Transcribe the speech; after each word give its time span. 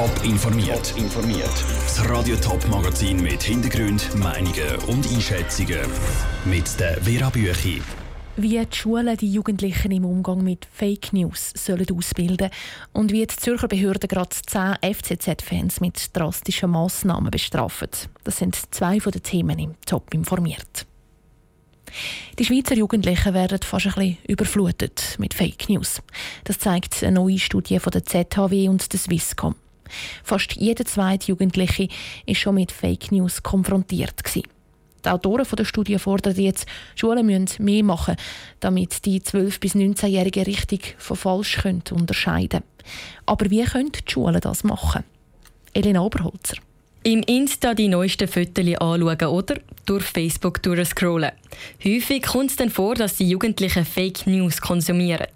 Top 0.00 0.24
informiert. 0.24 0.94
informiert. 0.96 1.52
Das 1.84 2.08
Radio 2.08 2.34
Top 2.36 2.66
Magazin 2.70 3.20
mit 3.20 3.42
Hintergrund, 3.42 4.08
Meinungen 4.16 4.76
und 4.86 5.06
Einschätzungen 5.12 5.80
mit 6.46 6.80
der 6.80 6.96
Vera 7.02 7.28
Büchi. 7.28 7.82
Wie 8.38 8.64
die 8.64 8.74
Schulen 8.74 9.14
die 9.18 9.30
Jugendlichen 9.30 9.92
im 9.92 10.06
Umgang 10.06 10.42
mit 10.42 10.66
Fake 10.72 11.12
News 11.12 11.52
sollen 11.54 11.86
ausbilden 11.94 12.48
und 12.94 13.12
wie 13.12 13.26
die 13.26 13.36
Zürcher 13.36 13.68
Behörden 13.68 14.08
gerade 14.08 14.30
10 14.30 14.76
FCZ-Fans 14.80 15.82
mit 15.82 16.16
drastischen 16.16 16.70
Massnahmen 16.70 17.30
bestrafen. 17.30 17.90
Das 18.24 18.38
sind 18.38 18.56
zwei 18.74 19.00
von 19.00 19.12
den 19.12 19.22
Themen 19.22 19.58
im 19.58 19.74
Top 19.84 20.14
informiert. 20.14 20.86
Die 22.38 22.46
Schweizer 22.46 22.74
Jugendlichen 22.74 23.34
werden 23.34 23.58
fast 23.62 23.84
ein 23.84 23.92
bisschen 23.92 24.18
überflutet 24.26 25.16
mit 25.18 25.34
Fake 25.34 25.68
News. 25.68 26.00
Das 26.44 26.58
zeigt 26.58 27.04
eine 27.04 27.16
neue 27.16 27.38
Studie 27.38 27.78
von 27.78 27.90
der 27.90 28.06
ZHW 28.06 28.70
und 28.70 28.90
der 28.94 28.98
Swisscom. 28.98 29.56
Fast 30.24 30.56
jeder 30.56 30.84
zweite 30.84 31.28
Jugendliche 31.28 31.88
ist 32.26 32.38
schon 32.38 32.54
mit 32.56 32.72
Fake 32.72 33.12
News 33.12 33.42
konfrontiert 33.42 34.22
gewesen. 34.24 34.48
Die 35.04 35.08
Autoren 35.08 35.46
der 35.56 35.64
Studie 35.64 35.98
fordern 35.98 36.36
jetzt, 36.36 36.66
Schulen 36.94 37.24
müssen 37.24 37.64
mehr 37.64 37.82
machen, 37.82 38.16
damit 38.60 39.04
die 39.06 39.20
12- 39.20 39.60
bis 39.60 39.74
19-Jährigen 39.74 40.44
richtig 40.44 40.94
von 40.98 41.16
falsch 41.16 41.64
unterscheiden 41.64 42.48
können. 42.48 42.64
Aber 43.26 43.50
wie 43.50 43.64
können 43.64 43.92
die 43.92 44.10
Schulen 44.10 44.40
das 44.40 44.64
machen? 44.64 45.04
Elena 45.72 46.00
Oberholzer. 46.00 46.56
Im 47.02 47.22
Insta 47.22 47.72
die 47.72 47.88
neuesten 47.88 48.28
Fotos 48.28 48.74
anschauen 48.78 49.28
oder 49.28 49.56
durch 49.86 50.04
Facebook 50.04 50.62
durchscrollen. 50.62 51.32
Häufig 51.82 52.22
kommt 52.22 52.50
es 52.50 52.56
dann 52.56 52.68
vor, 52.68 52.94
dass 52.94 53.16
die 53.16 53.28
Jugendlichen 53.28 53.86
Fake 53.86 54.26
News 54.26 54.60
konsumieren. 54.60 55.26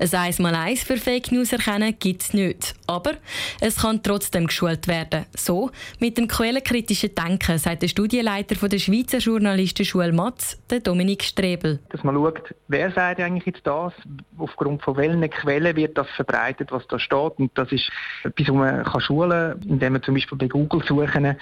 Ein 0.00 0.14
eins 0.14 0.38
mal 0.38 0.54
eins 0.54 0.82
für 0.84 0.96
Fake 0.96 1.32
News 1.32 1.52
erkennen 1.52 1.94
gibt 1.98 2.22
es 2.22 2.32
nicht. 2.32 2.74
Aber 2.86 3.12
es 3.60 3.82
kann 3.82 4.02
trotzdem 4.02 4.46
geschult 4.46 4.86
werden. 4.86 5.26
So 5.36 5.70
mit 5.98 6.16
dem 6.16 6.28
quellenkritischen 6.28 7.14
Denken, 7.14 7.58
sagt 7.58 7.82
der 7.82 7.88
Studienleiter 7.88 8.68
der 8.68 8.78
Schweizer 8.78 9.18
Journalistenschule 9.18 10.12
Matz, 10.12 10.56
Dominik 10.84 11.24
Strebel. 11.24 11.80
Dass 11.88 12.04
man 12.04 12.14
schaut, 12.14 12.54
wer 12.68 12.92
sagt 12.92 13.20
eigentlich 13.20 13.46
jetzt 13.46 13.66
das, 13.66 13.92
aufgrund 14.36 14.82
von 14.82 14.96
welchen 14.96 15.28
Quellen 15.30 15.74
wird 15.74 15.98
das 15.98 16.08
verbreitet, 16.10 16.70
was 16.70 16.86
da 16.86 16.98
steht. 16.98 17.38
Und 17.38 17.50
das 17.56 17.72
ist 17.72 17.90
etwas, 18.22 18.48
was 18.48 18.54
man 18.54 18.84
kann 18.84 19.00
schulen 19.00 19.60
kann, 19.60 19.68
indem 19.68 19.92
man 19.94 20.02
zum 20.02 20.14
Beispiel 20.14 20.38
bei 20.38 20.46
Google 20.46 20.82
suchen 20.86 21.36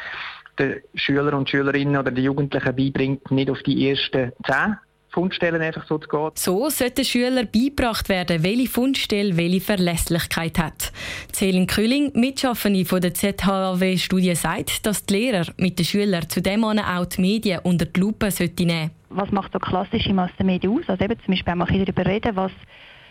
den 0.58 0.80
Schüler 0.94 1.34
und 1.34 1.50
Schülerinnen 1.50 1.96
oder 1.96 2.10
den 2.10 2.24
Jugendlichen 2.24 2.74
beibringt, 2.74 3.30
nicht 3.30 3.50
auf 3.50 3.62
die 3.62 3.90
ersten 3.90 4.32
zehn 4.46 4.76
Fundstellen 5.16 5.62
einfach 5.62 5.86
so 5.86 5.96
zu 5.96 6.08
gehen. 6.08 6.30
So 6.34 6.68
sollte 6.68 7.02
Schüler 7.02 7.46
beigebracht 7.46 8.10
werden, 8.10 8.42
welche 8.42 8.68
Fundstelle 8.68 9.38
welche 9.38 9.62
Verlässlichkeit 9.62 10.58
hat. 10.58 10.92
Celine 11.32 11.64
Kühling, 11.64 12.12
Mitschaffende 12.14 12.84
von 12.84 13.00
der 13.00 13.14
ZHW-Studie, 13.14 14.34
sagt, 14.34 14.84
dass 14.84 15.06
die 15.06 15.14
Lehrer 15.14 15.46
mit 15.56 15.78
den 15.78 15.86
Schülern 15.86 16.28
zudem 16.28 16.64
auch 16.64 17.06
die 17.06 17.20
Medien 17.22 17.60
unter 17.62 17.86
die 17.86 17.98
Lupe 17.98 18.26
nehmen 18.26 18.30
sollten. 18.30 18.90
Was 19.08 19.30
macht 19.30 19.54
so 19.54 19.58
klassische 19.58 20.12
Massenmedien 20.12 20.70
aus? 20.70 20.84
Also 20.86 21.02
eben 21.02 21.18
zum 21.24 21.32
Beispiel 21.32 21.62
auch 21.62 21.66
darüber 21.66 22.04
reden, 22.04 22.36
was 22.36 22.52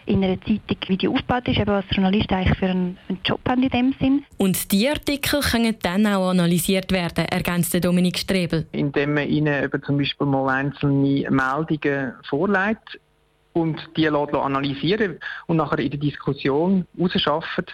in 0.05 0.23
einer 0.23 0.39
Zeitung, 0.41 0.77
wie 0.87 0.97
die 0.97 1.07
aufgebaut 1.07 1.47
ist, 1.47 1.57
eben 1.57 1.71
was 1.71 1.85
Journalisten 1.89 2.33
eigentlich 2.33 2.57
für 2.57 2.67
einen, 2.67 2.97
einen 3.09 3.19
Job 3.23 3.39
haben 3.47 3.63
in 3.63 3.69
dem 3.69 3.95
Sinn. 3.99 4.25
Und 4.37 4.71
die 4.71 4.87
Artikel 4.87 5.41
können 5.41 5.75
dann 5.81 6.05
auch 6.07 6.29
analysiert 6.29 6.91
werden, 6.91 7.25
ergänzt 7.25 7.73
Dominik 7.83 8.19
Strebel. 8.19 8.67
Indem 8.71 9.15
man 9.15 9.27
ihnen 9.27 9.63
eben 9.63 9.83
zum 9.83 9.97
Beispiel 9.97 10.27
mal 10.27 10.49
einzelne 10.49 11.29
Meldungen 11.29 12.13
vorlegt 12.29 12.99
und 13.53 13.77
die 13.95 14.07
analysieren 14.07 15.19
und 15.47 15.57
nachher 15.57 15.79
in 15.79 15.89
der 15.89 15.99
Diskussion 15.99 16.85
rausschaffen, 16.99 17.65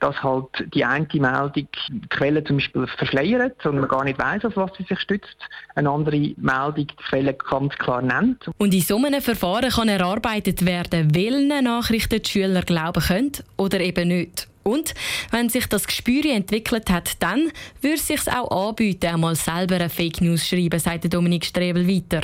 dass 0.00 0.22
halt 0.22 0.46
die 0.74 0.84
eine 0.84 1.06
Meldung 1.12 1.52
die 1.54 1.68
Quelle 2.08 2.42
zum 2.44 2.56
Beispiel 2.56 2.86
verschleiert 2.86 3.64
und 3.64 3.78
man 3.78 3.88
gar 3.88 4.04
nicht 4.04 4.18
weiß, 4.18 4.44
auf 4.46 4.56
was 4.56 4.72
sie 4.76 4.84
sich 4.84 4.98
stützt. 5.00 5.36
Eine 5.74 5.90
andere 5.90 6.34
Meldung 6.36 6.74
die 6.74 6.86
Quelle 7.08 7.34
ganz 7.34 7.74
klar 7.74 8.02
nennt. 8.02 8.50
Und 8.58 8.74
in 8.74 8.80
so 8.80 8.96
einem 8.96 9.20
Verfahren 9.20 9.70
kann 9.70 9.88
erarbeitet 9.88 10.64
werden, 10.64 11.14
welche 11.14 11.62
Nachrichten 11.62 12.22
die 12.22 12.28
Schüler 12.28 12.62
glauben 12.62 13.02
können 13.02 13.32
oder 13.56 13.80
eben 13.80 14.08
nicht. 14.08 14.48
Und 14.62 14.94
wenn 15.30 15.48
sich 15.48 15.66
das 15.66 15.86
Gespür 15.86 16.26
entwickelt 16.26 16.90
hat, 16.90 17.22
dann 17.22 17.50
würde 17.80 17.96
es 17.96 18.06
sich 18.06 18.20
auch 18.30 18.68
anbieten, 18.68 19.06
einmal 19.06 19.34
selber 19.34 19.76
eine 19.76 19.88
Fake 19.88 20.20
News 20.20 20.46
zu 20.46 20.56
schreiben, 20.56 20.78
sagt 20.78 21.12
Dominik 21.12 21.44
Strebel 21.44 21.88
weiter. 21.88 22.20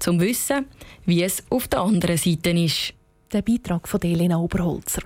Zum 0.00 0.20
Wissen, 0.20 0.66
wie 1.04 1.22
es 1.22 1.44
auf 1.48 1.68
der 1.68 1.80
anderen 1.80 2.16
Seite 2.16 2.50
ist. 2.50 2.92
Der 3.32 3.42
Beitrag 3.42 3.86
von 3.86 4.02
Elena 4.02 4.36
Oberholzer. 4.36 5.02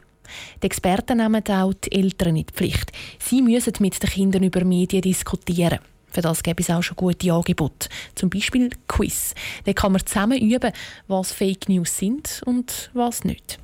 Die 0.62 0.66
Experten 0.66 1.18
nehmen 1.18 1.42
auch 1.48 1.74
die 1.74 1.92
Eltern 1.92 2.36
in 2.36 2.46
die 2.46 2.52
Pflicht. 2.52 2.92
Sie 3.18 3.42
müssen 3.42 3.72
mit 3.80 4.02
den 4.02 4.10
Kindern 4.10 4.42
über 4.42 4.64
Medien 4.64 5.02
diskutieren. 5.02 5.78
Für 6.10 6.22
das 6.22 6.42
gibt 6.42 6.60
es 6.60 6.70
auch 6.70 6.82
schon 6.82 6.96
gute 6.96 7.32
Angebote. 7.32 7.88
Zum 8.14 8.30
Beispiel 8.30 8.70
Quiz. 8.88 9.34
Da 9.64 9.72
kann 9.72 9.92
man 9.92 10.04
zusammen 10.04 10.40
üben, 10.40 10.72
was 11.06 11.32
Fake 11.32 11.68
News 11.68 11.96
sind 11.96 12.42
und 12.44 12.90
was 12.94 13.24
nicht. 13.24 13.58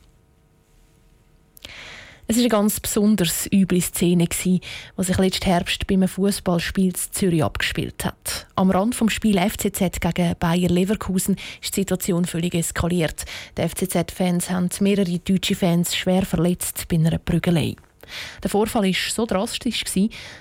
Es 2.29 2.35
war 2.35 2.43
eine 2.43 2.49
ganz 2.49 2.81
besonders 2.81 3.47
üble 3.53 3.81
Szene, 3.81 4.27
die 4.45 4.61
sich 4.99 5.19
letzten 5.19 5.45
Herbst 5.45 5.87
beim 5.87 6.09
Fußballspiel 6.09 6.87
in 6.87 6.95
Zürich 6.95 7.45
abgespielt 7.45 8.05
hat. 8.05 8.49
Am 8.57 8.73
Rand 8.73 9.01
des 9.01 9.13
Spiels 9.13 9.53
FCZ 9.53 10.01
gegen 10.01 10.35
Bayer 10.41 10.69
Leverkusen 10.69 11.37
ist 11.63 11.77
die 11.77 11.83
Situation 11.83 12.25
völlig 12.25 12.57
eskaliert. 12.57 13.27
Die 13.57 13.63
FCZ-Fans 13.69 14.51
haben 14.51 14.69
mehrere 14.81 15.21
deutsche 15.21 15.55
Fans 15.55 15.95
schwer 15.95 16.27
verletzt 16.27 16.89
bei 16.89 16.97
einer 16.97 17.19
Prügelei. 17.19 17.77
Der 18.43 18.51
Vorfall 18.51 18.87
war 18.87 19.11
so 19.15 19.25
drastisch, 19.25 19.85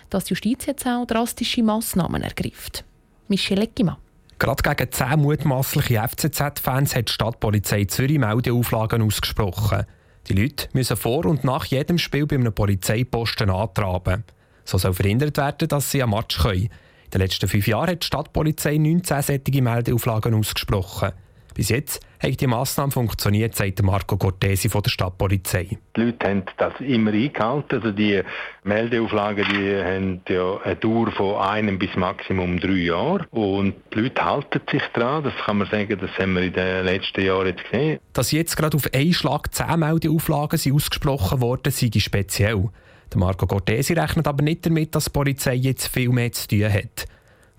dass 0.10 0.24
die 0.24 0.34
Justiz 0.34 0.66
jetzt 0.66 0.88
auch 0.88 1.06
drastische 1.06 1.62
Massnahmen 1.62 2.24
ergreift. 2.24 2.84
Michel 3.28 3.62
Eckimann. 3.62 3.98
Gerade 4.40 4.64
gegen 4.64 4.92
zehn 4.92 5.20
mutmaßliche 5.20 6.02
FCZ-Fans 6.02 6.96
hat 6.96 7.10
die 7.10 7.14
Stadtpolizei 7.14 7.86
Zürich 7.86 8.18
Meldeauflagen 8.18 9.04
ausgesprochen. 9.04 9.86
Die 10.28 10.34
Leute 10.34 10.68
müssen 10.74 10.98
vor 10.98 11.26
und 11.26 11.44
nach 11.44 11.66
jedem 11.66 11.98
Spiel 11.98 12.26
bei 12.26 12.36
einem 12.36 12.54
Polizeiposten 12.54 13.50
antraben. 13.50 14.24
So 14.64 14.78
soll 14.78 14.94
verhindert 14.94 15.38
werden, 15.38 15.68
dass 15.68 15.92
sie 15.92 16.02
am 16.02 16.12
Match 16.12 16.40
können. 16.42 16.64
In 16.64 17.12
den 17.12 17.22
letzten 17.22 17.48
fünf 17.48 17.68
Jahren 17.68 17.92
hat 17.92 18.04
die 18.04 18.08
Stadtpolizei 18.08 18.78
19 18.78 19.22
sättige 19.22 19.62
Meldeauflagen 19.62 20.34
ausgesprochen. 20.34 21.12
Bis 21.56 21.70
jetzt 21.70 22.06
hat 22.20 22.42
die 22.42 22.48
Massnahme 22.48 22.92
funktioniert, 22.92 23.56
sagt 23.56 23.82
Marco 23.82 24.18
Cortesi 24.18 24.68
von 24.68 24.84
der 24.84 24.90
Stadtpolizei. 24.90 25.78
Die 25.96 26.02
Leute 26.02 26.28
haben 26.28 26.44
das 26.58 26.74
immer 26.82 27.14
eingehalten. 27.14 27.76
Also 27.78 27.92
die 27.94 28.22
Meldeauflagen 28.64 29.46
die 29.50 29.74
haben 29.74 30.22
ja 30.28 30.58
eine 30.66 30.76
Dauer 30.76 31.12
von 31.12 31.36
einem 31.36 31.80
bis 31.80 31.96
maximum 31.96 32.60
drei 32.60 32.72
Jahren. 32.74 33.26
Und 33.32 33.74
die 33.94 34.00
Leute 34.00 34.26
halten 34.26 34.62
sich 34.70 34.84
daran. 34.94 35.24
Das 35.24 35.34
kann 35.46 35.60
man 35.60 35.70
sagen, 35.70 35.98
das 35.98 36.12
haben 36.20 36.34
wir 36.34 36.42
in 36.44 36.52
den 36.52 36.84
letzten 36.84 37.24
Jahren 37.24 37.48
jetzt 37.48 37.64
gesehen. 37.72 38.00
Dass 38.12 38.34
jetzt 38.34 38.58
gerade 38.58 38.76
auf 38.76 38.94
einen 38.94 39.14
Schlag 39.14 39.56
zehn 39.56 39.80
Meldeauflagen 39.80 40.60
sind 40.60 40.76
ausgesprochen 40.76 41.40
worden, 41.40 41.72
sei 41.72 41.90
speziell. 41.98 42.70
Der 43.14 43.18
Marco 43.18 43.48
Cortesi 43.48 43.94
rechnet 43.94 44.28
aber 44.28 44.44
nicht 44.44 44.66
damit, 44.66 44.94
dass 44.94 45.06
die 45.06 45.12
Polizei 45.12 45.54
jetzt 45.54 45.88
viel 45.88 46.10
mehr 46.10 46.34
zu 46.34 46.50
tun 46.50 46.66
hat. 46.66 47.06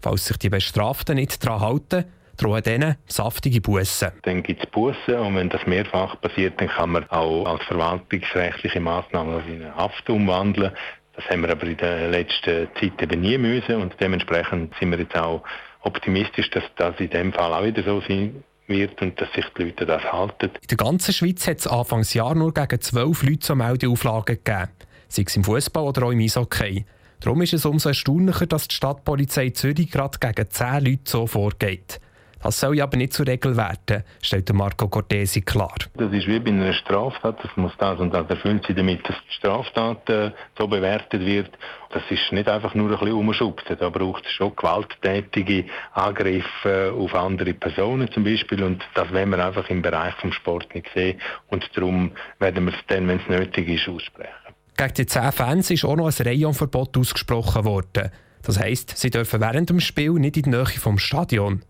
Falls 0.02 0.26
sich 0.26 0.36
die 0.36 0.50
Bestraften 0.50 1.16
nicht 1.16 1.42
daran 1.42 1.60
halten, 1.60 2.04
drohen 2.36 2.62
denen 2.62 2.96
saftige 3.06 3.60
Bussen. 3.60 4.12
Dann 4.22 4.42
gibt 4.42 4.64
es 4.64 4.70
Bussen 4.70 5.14
und 5.14 5.36
wenn 5.36 5.48
das 5.48 5.66
mehrfach 5.66 6.20
passiert, 6.20 6.60
dann 6.60 6.68
kann 6.68 6.90
man 6.90 7.08
auch 7.10 7.46
als 7.46 7.62
verwaltungsrechtliche 7.64 8.80
Maßnahme 8.80 9.42
in 9.48 9.62
eine 9.62 9.76
Haft 9.76 10.08
umwandeln. 10.08 10.72
Das 11.14 11.24
haben 11.30 11.42
wir 11.42 11.50
aber 11.50 11.66
in 11.66 11.76
der 11.76 12.08
letzten 12.08 12.68
Zeit 12.78 13.02
eben 13.02 13.20
nie 13.20 13.38
müssen 13.38 13.76
und 13.76 13.94
dementsprechend 14.00 14.74
sind 14.78 14.90
wir 14.90 14.98
jetzt 14.98 15.16
auch 15.16 15.42
optimistisch, 15.82 16.50
dass 16.50 16.64
das 16.76 16.94
in 16.98 17.10
dem 17.10 17.32
Fall 17.32 17.52
auch 17.52 17.64
wieder 17.64 17.82
so 17.82 18.00
sein 18.00 18.44
wird 18.66 19.00
und 19.00 19.20
dass 19.20 19.32
sich 19.32 19.46
die 19.56 19.64
Leute 19.64 19.86
das 19.86 20.02
halten. 20.12 20.50
In 20.60 20.68
der 20.68 20.76
ganzen 20.76 21.14
Schweiz 21.14 21.46
hat 21.46 21.58
es 21.58 21.66
Anfangsjahr 21.66 22.34
nur 22.34 22.52
gegen 22.52 22.80
zwölf 22.80 23.22
Leute 23.22 23.38
zu 23.38 23.54
Meldeauflagen 23.54 24.38
gegeben, 24.44 24.68
sei 25.08 25.24
es 25.26 25.36
im 25.36 25.44
Fußball 25.44 25.84
oder 25.84 26.04
auch 26.04 26.10
im 26.10 26.20
Eishockey. 26.20 26.84
Darum 27.20 27.40
ist 27.42 27.54
es 27.54 27.64
umso 27.64 27.88
erstaunlicher, 27.88 28.46
dass 28.46 28.68
die 28.68 28.74
Stadtpolizei 28.74 29.50
Zürich 29.50 29.90
gerade 29.90 30.18
gegen 30.18 30.50
zehn 30.50 30.84
Leute 30.84 31.02
so 31.04 31.26
vorgeht. 31.26 32.00
Das 32.42 32.60
soll 32.60 32.76
ja 32.76 32.84
aber 32.84 32.96
nicht 32.96 33.12
zur 33.12 33.26
Regel 33.26 33.56
werden, 33.56 34.04
stellt 34.22 34.52
Marco 34.52 34.88
Cortesi 34.88 35.40
klar. 35.40 35.74
Das 35.94 36.12
ist 36.12 36.28
wie 36.28 36.38
bei 36.38 36.50
einer 36.50 36.74
Straftat. 36.74 37.38
Es 37.44 37.56
muss 37.56 37.72
das 37.78 37.98
und 37.98 38.12
das 38.12 38.28
erfüllt 38.28 38.64
sein, 38.66 38.76
damit 38.76 39.00
die 39.08 39.14
Straftat 39.34 40.08
äh, 40.10 40.30
so 40.58 40.68
bewertet 40.68 41.20
wird. 41.22 41.50
Das 41.90 42.02
ist 42.10 42.30
nicht 42.32 42.48
einfach 42.48 42.74
nur 42.74 42.90
ein 42.90 42.98
bisschen 42.98 43.14
umschubsen. 43.14 43.76
Da 43.80 43.88
braucht 43.88 44.26
es 44.26 44.32
schon 44.32 44.54
gewalttätige 44.54 45.64
Angriffe 45.92 46.92
auf 46.96 47.14
andere 47.14 47.54
Personen 47.54 48.10
zum 48.12 48.24
Beispiel. 48.24 48.62
Und 48.62 48.84
das 48.94 49.12
wollen 49.12 49.30
wir 49.30 49.44
einfach 49.44 49.68
im 49.70 49.82
Bereich 49.82 50.14
des 50.22 50.34
Sport 50.34 50.74
nicht 50.74 50.88
sehen. 50.94 51.20
Und 51.48 51.68
darum 51.74 52.12
werden 52.38 52.66
wir 52.66 52.74
es 52.74 52.80
dann, 52.88 53.08
wenn 53.08 53.18
es 53.18 53.28
nötig 53.28 53.68
ist, 53.68 53.88
aussprechen. 53.88 54.30
Gegen 54.76 54.94
die 54.94 55.06
10 55.06 55.32
Fans 55.32 55.70
ist 55.70 55.84
auch 55.84 55.96
noch 55.96 56.06
ein 56.06 56.26
Rayonverbot 56.26 56.98
ausgesprochen 56.98 57.64
worden. 57.64 58.10
Das 58.42 58.60
heisst, 58.60 58.98
sie 58.98 59.10
dürfen 59.10 59.40
während 59.40 59.70
dem 59.70 59.80
Spiel 59.80 60.12
nicht 60.12 60.36
in 60.36 60.44
die 60.44 60.50
Nähe 60.50 60.66
vom 60.66 60.98
Stadion. 60.98 61.62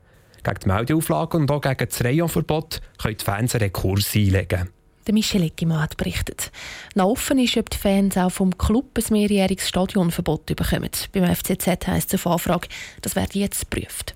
Gegen 0.42 0.60
die 0.64 0.68
Meldeauflagen 0.68 1.42
und 1.42 1.50
auch 1.50 1.60
gegen 1.60 1.88
das 1.88 2.04
Rayonverbot 2.04 2.80
können 2.98 3.16
die 3.16 3.24
Fans 3.24 3.54
einen 3.54 3.64
Rekurs 3.64 4.14
einlegen. 4.14 4.70
Der 5.06 5.14
Michel 5.14 5.44
Eckimann 5.44 5.82
hat 5.82 5.96
berichtet. 5.96 6.50
Noch 6.96 7.10
offen 7.10 7.38
ist, 7.38 7.56
ob 7.56 7.70
die 7.70 7.78
Fans 7.78 8.16
auch 8.16 8.30
vom 8.30 8.58
Club 8.58 8.98
ein 8.98 9.04
mehrjähriges 9.10 9.68
Stadionverbot 9.68 10.46
bekommen. 10.46 10.90
Beim 11.12 11.32
FCZ 11.32 11.86
heisst 11.86 12.12
es 12.12 12.26
auf 12.26 12.32
Anfrage, 12.32 12.68
das 13.02 13.14
wird 13.14 13.36
jetzt 13.36 13.70
geprüft. 13.70 14.15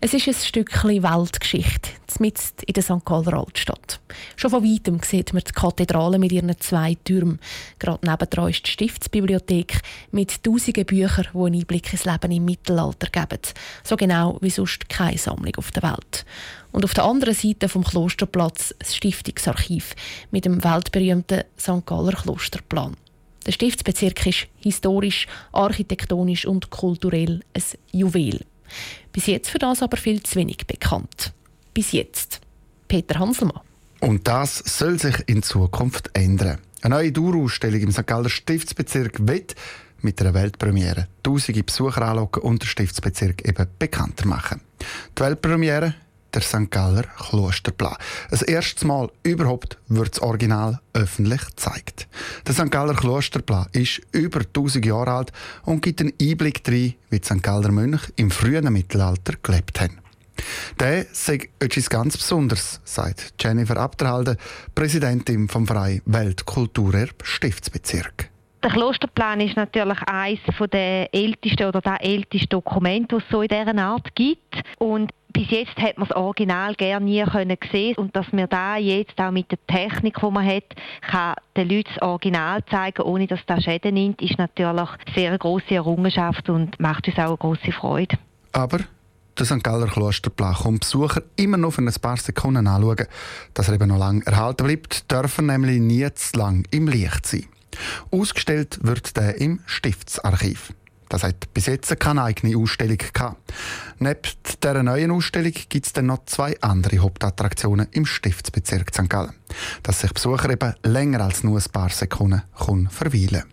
Es 0.00 0.14
ist 0.14 0.26
ein 0.26 0.34
Stückchen 0.34 1.02
Weltgeschichte, 1.02 1.90
mitten 2.18 2.40
in 2.66 2.74
der 2.74 2.82
St. 2.82 3.04
Galler 3.04 3.34
Altstadt. 3.34 4.00
Schon 4.36 4.50
von 4.50 4.64
weitem 4.64 5.00
sieht 5.02 5.32
man 5.32 5.42
die 5.46 5.52
Kathedrale 5.52 6.18
mit 6.18 6.32
ihren 6.32 6.58
zwei 6.60 6.96
Türmen. 7.04 7.38
Gerade 7.78 8.08
nebendran 8.08 8.50
ist 8.50 8.66
die 8.66 8.70
Stiftsbibliothek 8.70 9.80
mit 10.10 10.42
tausenden 10.42 10.86
Büchern, 10.86 11.28
die 11.32 11.38
einen 11.38 11.54
Einblick 11.60 11.92
ins 11.92 12.04
Leben 12.04 12.32
im 12.32 12.44
Mittelalter 12.44 13.08
geben. 13.08 13.42
So 13.84 13.96
genau 13.96 14.38
wie 14.40 14.50
sonst 14.50 14.88
keine 14.88 15.18
Sammlung 15.18 15.54
auf 15.56 15.70
der 15.70 15.82
Welt. 15.82 16.24
Und 16.72 16.84
auf 16.84 16.94
der 16.94 17.04
anderen 17.04 17.34
Seite 17.34 17.68
vom 17.68 17.84
Klosterplatz 17.84 18.74
das 18.78 18.96
Stiftungsarchiv 18.96 19.94
mit 20.30 20.44
dem 20.44 20.64
weltberühmten 20.64 21.44
St. 21.58 21.86
Galler 21.86 22.12
Klosterplan. 22.12 22.96
Der 23.46 23.52
Stiftsbezirk 23.52 24.26
ist 24.26 24.46
historisch, 24.56 25.26
architektonisch 25.52 26.46
und 26.46 26.70
kulturell 26.70 27.40
ein 27.54 27.62
Juwel. 27.90 28.40
Bis 29.12 29.26
jetzt 29.26 29.50
für 29.50 29.58
das 29.58 29.82
aber 29.82 29.96
viel 29.96 30.22
zu 30.22 30.36
wenig 30.36 30.66
bekannt. 30.66 31.32
Bis 31.74 31.92
jetzt. 31.92 32.40
Peter 32.88 33.18
Hanselmann. 33.18 33.60
Und 34.00 34.26
das 34.26 34.58
soll 34.58 34.98
sich 34.98 35.16
in 35.26 35.42
Zukunft 35.42 36.10
ändern. 36.14 36.58
Eine 36.82 36.96
neue 36.96 37.12
Dauerausstellung 37.12 37.80
im 37.80 37.92
St. 37.92 38.06
Galler 38.06 38.28
Stiftsbezirk 38.28 39.26
wird 39.28 39.54
mit 40.00 40.20
einer 40.20 40.34
Weltpremiere 40.34 41.06
tausende 41.22 41.62
Besucher 41.62 42.02
anlocken 42.02 42.42
und 42.42 42.62
den 42.62 42.66
Stiftsbezirk 42.66 43.46
eben 43.46 43.66
bekannter 43.78 44.26
machen. 44.26 44.60
Die 45.16 45.22
Weltpremiere 45.22 45.94
der 46.34 46.42
St. 46.42 46.70
Galler 46.70 47.02
Klosterplan. 47.02 47.96
Das 48.30 48.42
erste 48.42 48.86
Mal 48.86 49.10
überhaupt 49.22 49.78
wird 49.88 50.14
das 50.14 50.22
Original 50.22 50.80
öffentlich 50.92 51.44
gezeigt. 51.46 52.08
Der 52.46 52.54
St. 52.54 52.70
Galler 52.70 52.94
Klosterplan 52.94 53.68
ist 53.72 54.00
über 54.12 54.40
1000 54.40 54.84
Jahre 54.84 55.12
alt 55.12 55.32
und 55.64 55.82
gibt 55.82 56.00
einen 56.00 56.12
Einblick 56.20 56.64
darin, 56.64 56.94
wie 57.10 57.20
die 57.20 57.26
St. 57.26 57.42
Galler 57.42 57.70
Mönche 57.70 58.12
im 58.16 58.30
frühen 58.30 58.72
Mittelalter 58.72 59.34
gelebt 59.42 59.80
haben. 59.80 59.98
Der 60.80 61.06
sei 61.12 61.50
etwas 61.58 61.90
ganz 61.90 62.16
Besonderes, 62.16 62.80
sagt 62.84 63.34
Jennifer 63.38 63.76
Abderhalde, 63.76 64.36
Präsidentin 64.74 65.48
vom 65.48 65.66
Verein 65.66 66.02
Weltkulturerb 66.06 67.22
Stiftsbezirk. 67.22 68.31
Der 68.62 68.70
Klosterplan 68.70 69.40
ist 69.40 69.56
natürlich 69.56 69.98
eines 70.02 70.38
der 70.72 71.12
ältesten 71.12 71.66
oder 71.66 71.80
das 71.80 71.98
älteste 71.98 72.46
Dokument, 72.46 73.10
das 73.10 73.24
es 73.24 73.28
so 73.28 73.42
in 73.42 73.48
dieser 73.48 73.76
Art 73.76 74.14
gibt. 74.14 74.62
Und 74.78 75.10
bis 75.32 75.50
jetzt 75.50 75.76
hat 75.78 75.98
man 75.98 76.06
das 76.06 76.16
Original 76.16 76.76
gerne 76.76 77.04
nie 77.04 77.24
können 77.24 77.56
sehen 77.72 77.96
und 77.96 78.14
dass 78.14 78.26
wir 78.30 78.46
da 78.46 78.76
jetzt 78.76 79.18
auch 79.18 79.32
mit 79.32 79.50
der 79.50 79.58
Technik, 79.66 80.18
die 80.20 80.30
man 80.30 80.46
hat, 80.46 80.64
kann 81.00 81.34
den 81.56 81.70
Leuten 81.70 81.90
das 81.92 82.02
Original 82.02 82.64
zeigen, 82.66 83.02
ohne 83.02 83.26
dass 83.26 83.40
das 83.46 83.64
Schäden 83.64 83.94
nimmt, 83.94 84.22
ist 84.22 84.38
natürlich 84.38 84.80
eine 84.80 85.14
sehr 85.14 85.36
große 85.36 85.74
Errungenschaft 85.74 86.48
und 86.48 86.78
macht 86.78 87.08
uns 87.08 87.18
auch 87.18 87.28
eine 87.28 87.36
große 87.38 87.72
Freude. 87.72 88.16
Aber 88.52 88.78
der 89.38 89.46
St. 89.46 89.64
Galler 89.64 89.88
Klosterplan 89.88 90.54
kommt 90.54 90.80
Besucher 90.80 91.22
immer 91.34 91.56
noch 91.56 91.72
für 91.72 91.82
ein 91.82 91.92
paar 92.00 92.18
Sekunden 92.18 92.68
anschauen. 92.68 93.06
Dass 93.54 93.68
er 93.68 93.74
eben 93.74 93.88
noch 93.88 93.98
lange 93.98 94.24
erhalten 94.24 94.66
bleibt, 94.66 95.10
dürfen 95.10 95.46
nämlich 95.46 95.80
nie 95.80 96.06
zu 96.14 96.38
lang 96.38 96.64
im 96.70 96.86
Licht 96.86 97.26
sein. 97.26 97.46
Ausgestellt 98.10 98.78
wird 98.82 99.16
der 99.16 99.40
im 99.40 99.60
Stiftsarchiv. 99.66 100.72
Das 101.08 101.24
hat 101.24 101.52
bis 101.52 101.66
jetzt 101.66 102.00
keine 102.00 102.22
eigene 102.22 102.56
Ausstellung 102.56 102.96
gehabt. 102.96 103.52
Neben 103.98 104.20
dieser 104.62 104.82
neuen 104.82 105.10
Ausstellung 105.10 105.52
gibt 105.68 105.84
es 105.84 105.92
dann 105.92 106.06
noch 106.06 106.24
zwei 106.24 106.58
andere 106.62 107.00
Hauptattraktionen 107.00 107.86
im 107.90 108.06
Stiftsbezirk 108.06 108.94
St. 108.94 109.10
Gallen, 109.10 109.34
dass 109.82 110.00
sich 110.00 110.12
Besucher 110.14 110.48
eben 110.48 110.74
länger 110.82 111.20
als 111.20 111.44
nur 111.44 111.58
ein 111.58 111.70
paar 111.70 111.90
Sekunden 111.90 112.42
verweilen 112.88 113.44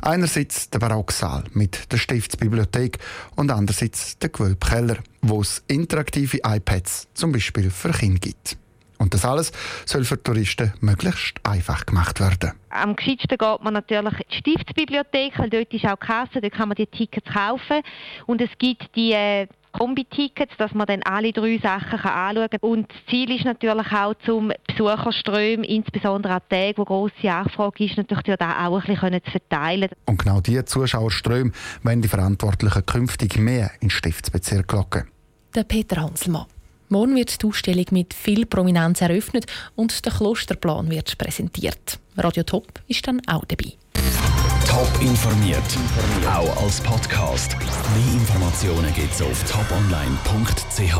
Einerseits 0.00 0.70
der 0.70 0.78
Barocksaal 0.80 1.44
mit 1.52 1.92
der 1.92 1.98
Stiftsbibliothek 1.98 2.98
und 3.36 3.50
andererseits 3.50 4.18
der 4.18 4.30
Gewölbkeller, 4.30 4.98
wo 5.22 5.40
es 5.40 5.62
interaktive 5.68 6.40
iPads 6.44 7.08
zum 7.14 7.32
Beispiel 7.32 7.70
für 7.70 7.90
Kinder 7.90 8.18
gibt. 8.18 8.56
Und 8.98 9.14
das 9.14 9.24
alles 9.24 9.52
soll 9.84 10.04
für 10.04 10.22
Touristen 10.22 10.72
möglichst 10.80 11.38
einfach 11.44 11.86
gemacht 11.86 12.20
werden. 12.20 12.52
Am 12.70 12.96
geschicktesten 12.96 13.38
geht 13.38 13.62
man 13.62 13.74
natürlich 13.74 14.12
in 14.12 14.26
die 14.28 14.36
Stiftsbibliothek, 14.36 15.38
weil 15.38 15.50
dort 15.50 15.72
ist 15.72 15.84
auch 15.84 15.96
die 15.96 16.06
Kasse, 16.06 16.40
dort 16.40 16.52
kann 16.52 16.68
man 16.68 16.76
die 16.76 16.86
Tickets 16.86 17.32
kaufen. 17.32 17.82
Und 18.26 18.40
es 18.40 18.50
gibt 18.58 18.94
die 18.94 19.12
äh, 19.12 19.46
Kombi-Tickets, 19.72 20.56
dass 20.56 20.72
man 20.72 20.86
dann 20.86 21.02
alle 21.02 21.32
drei 21.32 21.58
Sachen 21.58 21.98
kann 21.98 22.12
anschauen 22.12 22.48
kann. 22.50 22.60
Und 22.60 22.90
das 22.90 22.96
Ziel 23.10 23.30
ist 23.30 23.44
natürlich 23.44 23.92
auch, 23.92 24.14
zum 24.24 24.52
Besucherströme, 24.66 25.66
insbesondere 25.66 26.34
an 26.34 26.42
Tagen, 26.48 26.78
wo 26.78 26.84
grosse 26.84 27.14
Nachfrage 27.22 27.84
ist, 27.84 27.96
natürlich 27.96 28.40
auch 28.40 28.80
ein 28.80 28.96
bisschen 28.96 29.24
zu 29.24 29.30
verteilen. 29.30 29.90
Und 30.06 30.18
genau 30.18 30.40
diese 30.40 30.64
Zuschauerströme 30.64 31.52
wollen 31.82 32.02
die 32.02 32.08
Verantwortlichen 32.08 32.86
künftig 32.86 33.38
mehr 33.38 33.70
in 33.80 33.90
Stiftsbezirk 33.90 34.72
locken. 34.72 35.04
Der 35.54 35.64
Peter 35.64 36.00
Hanselmann. 36.02 36.46
Morgen 36.88 37.16
wird 37.16 37.42
die 37.42 37.46
Ausstellung 37.46 37.86
mit 37.90 38.14
viel 38.14 38.46
Prominenz 38.46 39.00
eröffnet 39.00 39.46
und 39.74 40.04
der 40.04 40.12
Klosterplan 40.12 40.88
wird 40.90 41.18
präsentiert. 41.18 41.98
Radio 42.16 42.44
Top 42.44 42.80
ist 42.86 43.06
dann 43.06 43.20
auch 43.26 43.44
dabei. 43.44 43.72
Top 44.68 44.88
informiert, 45.00 45.62
auch 46.26 46.62
als 46.62 46.80
Podcast. 46.80 47.56
Mehr 47.58 48.14
Informationen 48.14 48.92
gibt 48.94 49.12
es 49.12 49.22
auf 49.22 49.44
toponline.ch. 49.50 50.96